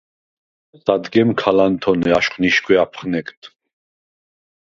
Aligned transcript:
სადგემ 0.81 1.33
ქა 1.41 1.53
ლანთონე 1.57 2.15
აშხვ 2.15 2.39
ნიშგე 2.45 2.79
აფხნეგდ: 2.85 3.51